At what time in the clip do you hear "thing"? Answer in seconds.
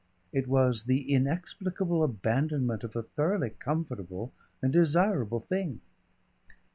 5.41-5.79